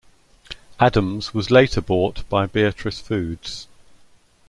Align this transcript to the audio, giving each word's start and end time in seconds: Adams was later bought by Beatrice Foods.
Adams 0.79 1.31
was 1.31 1.51
later 1.51 1.79
bought 1.79 2.27
by 2.27 2.47
Beatrice 2.47 2.97
Foods. 2.99 3.67